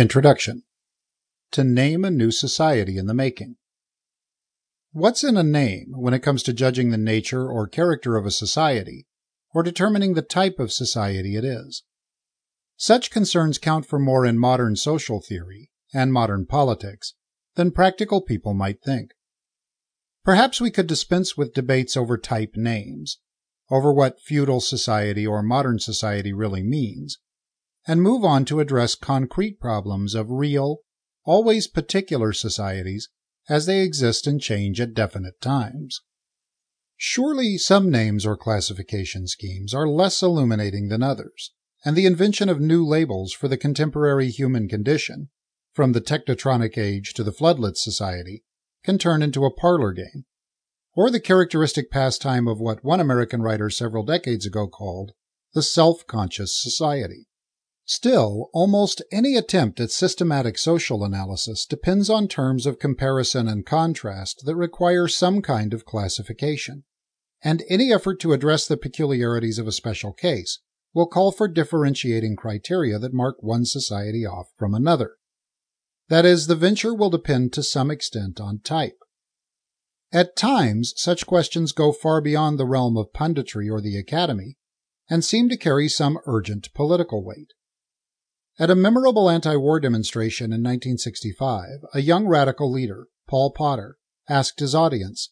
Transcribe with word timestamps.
Introduction 0.00 0.62
To 1.50 1.62
name 1.62 2.06
a 2.06 2.10
new 2.10 2.30
society 2.30 2.96
in 2.96 3.04
the 3.04 3.12
making. 3.12 3.56
What's 4.92 5.22
in 5.22 5.36
a 5.36 5.42
name 5.42 5.88
when 5.90 6.14
it 6.14 6.22
comes 6.22 6.42
to 6.44 6.54
judging 6.54 6.88
the 6.88 6.96
nature 6.96 7.46
or 7.46 7.68
character 7.68 8.16
of 8.16 8.24
a 8.24 8.30
society, 8.30 9.06
or 9.52 9.62
determining 9.62 10.14
the 10.14 10.22
type 10.22 10.58
of 10.58 10.72
society 10.72 11.36
it 11.36 11.44
is? 11.44 11.82
Such 12.78 13.10
concerns 13.10 13.58
count 13.58 13.84
for 13.84 13.98
more 13.98 14.24
in 14.24 14.38
modern 14.38 14.74
social 14.74 15.20
theory 15.20 15.70
and 15.92 16.14
modern 16.14 16.46
politics 16.46 17.12
than 17.56 17.70
practical 17.70 18.22
people 18.22 18.54
might 18.54 18.80
think. 18.82 19.10
Perhaps 20.24 20.62
we 20.62 20.70
could 20.70 20.86
dispense 20.86 21.36
with 21.36 21.52
debates 21.52 21.94
over 21.94 22.16
type 22.16 22.52
names, 22.56 23.18
over 23.70 23.92
what 23.92 24.18
feudal 24.18 24.62
society 24.62 25.26
or 25.26 25.42
modern 25.42 25.78
society 25.78 26.32
really 26.32 26.62
means, 26.62 27.18
and 27.90 28.02
move 28.02 28.24
on 28.24 28.44
to 28.44 28.60
address 28.60 28.94
concrete 28.94 29.58
problems 29.58 30.14
of 30.14 30.30
real, 30.30 30.78
always 31.24 31.66
particular 31.66 32.32
societies 32.32 33.08
as 33.48 33.66
they 33.66 33.80
exist 33.80 34.28
and 34.28 34.40
change 34.40 34.80
at 34.80 34.94
definite 34.94 35.40
times. 35.40 36.00
Surely 36.96 37.58
some 37.58 37.90
names 37.90 38.24
or 38.24 38.36
classification 38.36 39.26
schemes 39.26 39.74
are 39.74 39.88
less 39.88 40.22
illuminating 40.22 40.86
than 40.86 41.02
others, 41.02 41.50
and 41.84 41.96
the 41.96 42.06
invention 42.06 42.48
of 42.48 42.60
new 42.60 42.86
labels 42.86 43.32
for 43.32 43.48
the 43.48 43.56
contemporary 43.56 44.30
human 44.30 44.68
condition, 44.68 45.28
from 45.72 45.90
the 45.90 46.00
Technetronic 46.00 46.78
age 46.78 47.12
to 47.14 47.24
the 47.24 47.32
Floodlit 47.32 47.76
Society, 47.76 48.44
can 48.84 48.98
turn 48.98 49.20
into 49.20 49.44
a 49.44 49.52
parlor 49.52 49.92
game, 49.92 50.26
or 50.94 51.10
the 51.10 51.18
characteristic 51.18 51.90
pastime 51.90 52.46
of 52.46 52.60
what 52.60 52.84
one 52.84 53.00
American 53.00 53.42
writer 53.42 53.68
several 53.68 54.04
decades 54.04 54.46
ago 54.46 54.68
called 54.68 55.10
the 55.54 55.62
self 55.62 56.06
conscious 56.06 56.56
society. 56.56 57.26
Still, 57.90 58.50
almost 58.52 59.02
any 59.10 59.34
attempt 59.34 59.80
at 59.80 59.90
systematic 59.90 60.56
social 60.58 61.02
analysis 61.02 61.66
depends 61.66 62.08
on 62.08 62.28
terms 62.28 62.64
of 62.64 62.78
comparison 62.78 63.48
and 63.48 63.66
contrast 63.66 64.44
that 64.44 64.54
require 64.54 65.08
some 65.08 65.42
kind 65.42 65.74
of 65.74 65.84
classification, 65.84 66.84
and 67.42 67.64
any 67.68 67.92
effort 67.92 68.20
to 68.20 68.32
address 68.32 68.68
the 68.68 68.76
peculiarities 68.76 69.58
of 69.58 69.66
a 69.66 69.72
special 69.72 70.12
case 70.12 70.60
will 70.94 71.08
call 71.08 71.32
for 71.32 71.48
differentiating 71.48 72.36
criteria 72.36 72.96
that 72.96 73.12
mark 73.12 73.42
one 73.42 73.64
society 73.64 74.24
off 74.24 74.50
from 74.56 74.72
another. 74.72 75.16
That 76.08 76.24
is, 76.24 76.46
the 76.46 76.54
venture 76.54 76.94
will 76.94 77.10
depend 77.10 77.52
to 77.54 77.62
some 77.64 77.90
extent 77.90 78.40
on 78.40 78.60
type. 78.60 79.00
At 80.12 80.36
times, 80.36 80.94
such 80.94 81.26
questions 81.26 81.72
go 81.72 81.90
far 81.90 82.20
beyond 82.20 82.56
the 82.56 82.66
realm 82.66 82.96
of 82.96 83.12
punditry 83.12 83.68
or 83.68 83.80
the 83.80 83.98
academy 83.98 84.58
and 85.08 85.24
seem 85.24 85.48
to 85.48 85.56
carry 85.56 85.88
some 85.88 86.20
urgent 86.24 86.72
political 86.72 87.24
weight. 87.24 87.52
At 88.60 88.68
a 88.68 88.74
memorable 88.74 89.30
anti 89.30 89.56
war 89.56 89.80
demonstration 89.80 90.52
in 90.52 90.60
1965, 90.62 91.78
a 91.94 92.02
young 92.02 92.26
radical 92.26 92.70
leader, 92.70 93.06
Paul 93.26 93.52
Potter, 93.52 93.96
asked 94.28 94.60
his 94.60 94.74
audience, 94.74 95.30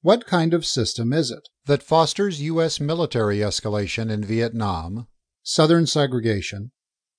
What 0.00 0.24
kind 0.24 0.54
of 0.54 0.64
system 0.64 1.12
is 1.12 1.30
it 1.30 1.46
that 1.66 1.82
fosters 1.82 2.40
U.S. 2.40 2.80
military 2.80 3.40
escalation 3.40 4.10
in 4.10 4.24
Vietnam, 4.24 5.08
Southern 5.42 5.86
segregation, 5.86 6.72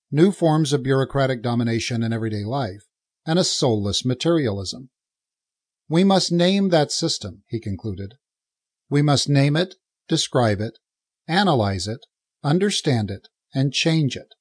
new 0.09 0.32
forms 0.32 0.73
of 0.73 0.82
bureaucratic 0.82 1.44
domination 1.44 2.02
in 2.02 2.12
everyday 2.12 2.44
life, 2.44 2.88
and 3.23 3.38
a 3.38 3.44
soulless 3.44 4.04
materialism? 4.04 4.89
We 5.88 6.04
must 6.04 6.32
name 6.32 6.70
that 6.70 6.92
system, 6.92 7.44
he 7.45 7.59
concluded. 7.59 8.16
We 8.89 9.04
must 9.04 9.30
name 9.30 9.56
it, 9.56 9.76
describe 10.08 10.59
it, 10.59 10.80
analyze 11.28 11.88
it, 11.88 12.08
understand 12.44 13.12
it, 13.12 13.28
and 13.54 13.72
change 13.72 14.16
it. 14.16 14.34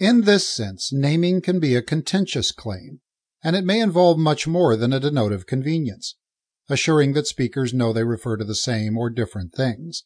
In 0.00 0.22
this 0.22 0.48
sense, 0.48 0.90
naming 0.94 1.42
can 1.42 1.60
be 1.60 1.76
a 1.76 1.82
contentious 1.82 2.52
claim, 2.52 3.00
and 3.44 3.54
it 3.54 3.66
may 3.66 3.80
involve 3.80 4.18
much 4.18 4.46
more 4.46 4.74
than 4.74 4.94
a 4.94 4.98
denote 4.98 5.30
of 5.30 5.46
convenience, 5.46 6.16
assuring 6.70 7.12
that 7.12 7.26
speakers 7.26 7.74
know 7.74 7.92
they 7.92 8.02
refer 8.02 8.38
to 8.38 8.44
the 8.44 8.54
same 8.54 8.96
or 8.96 9.10
different 9.10 9.54
things. 9.54 10.04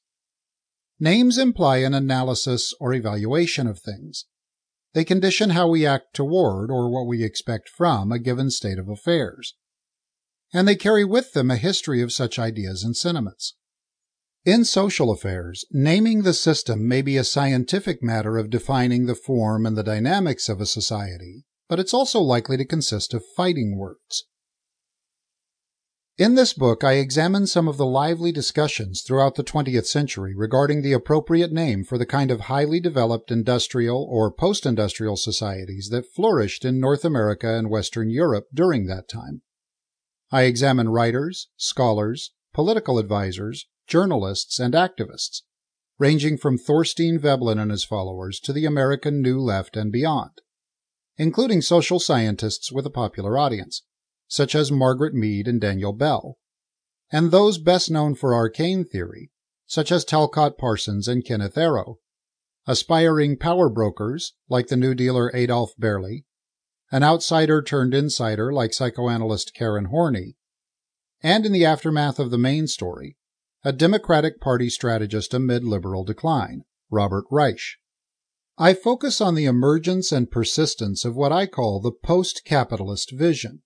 Names 0.99 1.39
imply 1.39 1.77
an 1.77 1.95
analysis 1.95 2.75
or 2.81 2.93
evaluation 2.93 3.69
of 3.69 3.79
things. 3.79 4.25
They 4.95 5.05
condition 5.05 5.51
how 5.51 5.69
we 5.69 5.87
act 5.87 6.13
toward, 6.13 6.73
or 6.73 6.91
what 6.91 7.07
we 7.07 7.23
expect 7.23 7.69
from, 7.69 8.11
a 8.11 8.19
given 8.19 8.51
state 8.51 8.81
of 8.81 8.89
affairs. 8.89 9.55
And 10.53 10.67
they 10.67 10.77
carry 10.77 11.05
with 11.05 11.35
them 11.35 11.53
a 11.53 11.57
history 11.57 12.03
of 12.03 12.13
such 12.13 12.37
ideas 12.37 12.83
and 12.83 12.97
sentiments. 12.97 13.55
In 14.45 14.67
social 14.67 15.11
affairs, 15.11 15.65
naming 15.71 16.23
the 16.23 16.35
system 16.35 16.87
may 16.87 17.01
be 17.01 17.17
a 17.17 17.25
scientific 17.25 18.03
matter 18.03 18.37
of 18.37 18.51
defining 18.51 19.07
the 19.07 19.15
form 19.15 19.65
and 19.65 19.75
the 19.75 19.83
dynamics 19.83 20.51
of 20.51 20.61
a 20.61 20.67
society, 20.67 21.47
but 21.67 21.81
it's 21.81 21.95
also 21.95 22.21
likely 22.21 22.59
to 22.59 22.67
consist 22.67 23.15
of 23.15 23.25
fighting 23.35 23.79
words. 23.79 24.27
In 26.19 26.35
this 26.35 26.53
book, 26.53 26.85
I 26.85 26.93
examine 26.93 27.47
some 27.47 27.67
of 27.67 27.79
the 27.79 27.87
lively 27.87 28.33
discussions 28.33 29.01
throughout 29.01 29.37
the 29.37 29.43
20th 29.43 29.87
century 29.87 30.35
regarding 30.37 30.83
the 30.83 30.93
appropriate 30.93 31.51
name 31.51 31.83
for 31.83 31.97
the 31.97 32.07
kind 32.07 32.31
of 32.31 32.43
highly 32.43 32.81
developed 32.81 33.31
industrial 33.31 34.07
or 34.11 34.31
post 34.31 34.67
industrial 34.67 35.17
societies 35.17 35.89
that 35.89 36.13
flourished 36.15 36.67
in 36.67 36.79
North 36.79 37.05
America 37.07 37.57
and 37.57 37.71
Western 37.71 38.11
Europe 38.11 38.49
during 38.53 38.87
that 38.87 39.09
time. 39.09 39.41
I 40.31 40.43
examine 40.43 40.91
writers, 40.91 41.49
scholars, 41.57 42.33
political 42.53 42.99
advisors, 42.99 43.67
journalists, 43.87 44.59
and 44.59 44.75
activists, 44.75 45.43
ranging 45.99 46.37
from 46.37 46.59
Thorstein 46.59 47.19
Veblen 47.19 47.59
and 47.59 47.71
his 47.71 47.85
followers 47.85 48.41
to 48.41 48.53
the 48.53 48.67
American 48.67 49.23
New 49.23 49.39
Left 49.39 49.77
and 49.77 49.93
beyond, 49.93 50.41
including 51.17 51.63
social 51.63 52.01
scientists 52.01 52.73
with 52.73 52.87
a 52.87 52.91
popular 52.91 53.39
audience, 53.39 53.83
such 54.27 54.55
as 54.55 54.73
Margaret 54.73 55.15
Mead 55.15 55.47
and 55.47 55.61
Daniel 55.61 55.93
Bell, 55.93 56.39
and 57.13 57.31
those 57.31 57.59
best 57.59 57.91
known 57.91 58.15
for 58.15 58.35
arcane 58.35 58.85
theory, 58.85 59.31
such 59.67 59.93
as 59.93 60.05
Talcott 60.05 60.59
Parsons 60.59 61.07
and 61.07 61.25
Kenneth 61.25 61.57
Arrow, 61.57 61.99
aspiring 62.67 63.37
power 63.37 63.69
brokers 63.69 64.35
like 64.49 64.69
the 64.69 64.77
New 64.77 64.95
Dealer 64.95 65.31
Adolf 65.35 65.73
Berle, 65.79 66.25
an 66.91 67.03
outsider 67.03 67.63
turned 67.63 67.95
insider 67.95 68.53
like 68.53 68.73
psychoanalyst 68.73 69.55
Karen 69.55 69.87
Horney, 69.87 70.37
and 71.23 71.47
in 71.47 71.53
the 71.53 71.65
aftermath 71.65 72.19
of 72.19 72.31
the 72.31 72.39
main 72.39 72.67
story, 72.67 73.17
a 73.67 73.73
Democratic 73.73 74.43
Party 74.43 74.69
strategist 74.69 75.33
amid 75.33 75.65
liberal 75.65 76.05
decline, 76.05 76.65
Robert 76.91 77.25
Reich. 77.31 77.79
I 78.59 78.75
focus 78.75 79.23
on 79.23 79.35
the 79.35 79.47
emergence 79.47 80.13
and 80.13 80.31
persistence 80.31 81.07
of 81.07 81.17
what 81.17 81.33
I 81.33 81.47
call 81.47 81.81
the 81.81 81.91
post 81.91 82.43
capitalist 82.45 83.13
vision, 83.13 83.63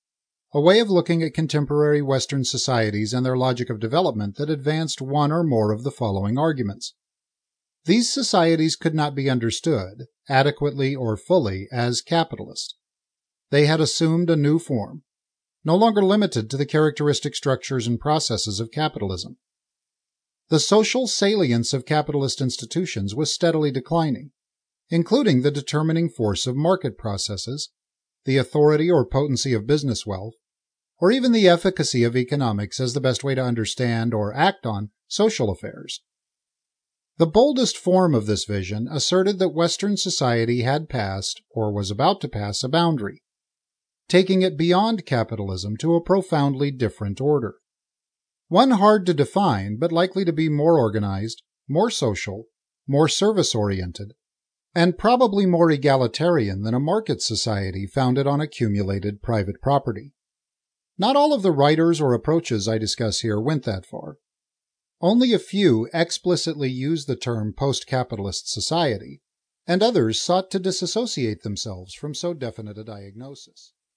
a 0.54 0.60
way 0.60 0.78
of 0.78 0.88
looking 0.88 1.24
at 1.24 1.34
contemporary 1.34 2.00
Western 2.00 2.44
societies 2.44 3.12
and 3.12 3.26
their 3.26 3.36
logic 3.36 3.70
of 3.70 3.80
development 3.80 4.36
that 4.36 4.48
advanced 4.48 5.02
one 5.02 5.32
or 5.32 5.42
more 5.42 5.72
of 5.72 5.82
the 5.82 5.90
following 5.90 6.38
arguments. 6.38 6.94
These 7.84 8.08
societies 8.08 8.76
could 8.76 8.94
not 8.94 9.16
be 9.16 9.28
understood, 9.28 10.04
adequately 10.28 10.94
or 10.94 11.16
fully, 11.16 11.66
as 11.72 12.02
capitalist. 12.02 12.76
They 13.50 13.66
had 13.66 13.80
assumed 13.80 14.30
a 14.30 14.36
new 14.36 14.60
form, 14.60 15.02
no 15.64 15.74
longer 15.74 16.04
limited 16.04 16.48
to 16.50 16.56
the 16.56 16.66
characteristic 16.66 17.34
structures 17.34 17.88
and 17.88 17.98
processes 17.98 18.60
of 18.60 18.70
capitalism. 18.70 19.38
The 20.50 20.60
social 20.60 21.06
salience 21.06 21.74
of 21.74 21.84
capitalist 21.84 22.40
institutions 22.40 23.14
was 23.14 23.32
steadily 23.32 23.70
declining, 23.70 24.30
including 24.88 25.42
the 25.42 25.50
determining 25.50 26.08
force 26.08 26.46
of 26.46 26.56
market 26.56 26.96
processes, 26.96 27.68
the 28.24 28.38
authority 28.38 28.90
or 28.90 29.04
potency 29.04 29.52
of 29.52 29.66
business 29.66 30.06
wealth, 30.06 30.34
or 30.98 31.12
even 31.12 31.32
the 31.32 31.48
efficacy 31.48 32.02
of 32.02 32.16
economics 32.16 32.80
as 32.80 32.94
the 32.94 33.00
best 33.00 33.22
way 33.22 33.34
to 33.34 33.42
understand 33.42 34.14
or 34.14 34.34
act 34.34 34.64
on 34.64 34.90
social 35.06 35.50
affairs. 35.50 36.00
The 37.18 37.26
boldest 37.26 37.76
form 37.76 38.14
of 38.14 38.26
this 38.26 38.46
vision 38.46 38.88
asserted 38.90 39.38
that 39.40 39.50
Western 39.50 39.96
society 39.96 40.62
had 40.62 40.88
passed, 40.88 41.42
or 41.50 41.72
was 41.72 41.90
about 41.90 42.20
to 42.22 42.28
pass, 42.28 42.64
a 42.64 42.68
boundary, 42.68 43.22
taking 44.08 44.40
it 44.40 44.56
beyond 44.56 45.04
capitalism 45.04 45.76
to 45.78 45.94
a 45.94 46.02
profoundly 46.02 46.70
different 46.70 47.20
order. 47.20 47.56
One 48.48 48.72
hard 48.72 49.04
to 49.06 49.14
define, 49.14 49.76
but 49.76 49.92
likely 49.92 50.24
to 50.24 50.32
be 50.32 50.48
more 50.48 50.78
organized, 50.78 51.42
more 51.68 51.90
social, 51.90 52.46
more 52.86 53.08
service 53.08 53.54
oriented, 53.54 54.14
and 54.74 54.96
probably 54.96 55.44
more 55.44 55.70
egalitarian 55.70 56.62
than 56.62 56.72
a 56.72 56.80
market 56.80 57.20
society 57.20 57.86
founded 57.86 58.26
on 58.26 58.40
accumulated 58.40 59.20
private 59.20 59.60
property. 59.60 60.14
Not 60.96 61.14
all 61.14 61.34
of 61.34 61.42
the 61.42 61.52
writers 61.52 62.00
or 62.00 62.14
approaches 62.14 62.66
I 62.66 62.78
discuss 62.78 63.20
here 63.20 63.38
went 63.38 63.64
that 63.64 63.84
far. 63.84 64.16
Only 65.00 65.32
a 65.32 65.38
few 65.38 65.88
explicitly 65.92 66.70
used 66.70 67.06
the 67.06 67.16
term 67.16 67.52
post 67.52 67.86
capitalist 67.86 68.50
society, 68.50 69.20
and 69.66 69.82
others 69.82 70.20
sought 70.20 70.50
to 70.52 70.58
disassociate 70.58 71.42
themselves 71.42 71.92
from 71.92 72.14
so 72.14 72.32
definite 72.32 72.78
a 72.78 72.84
diagnosis. 72.84 73.74